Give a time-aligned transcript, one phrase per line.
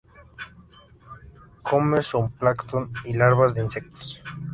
[1.63, 4.19] Come zooplancton y larvas de insectos.